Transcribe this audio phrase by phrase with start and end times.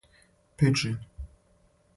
[0.57, 0.95] пиџин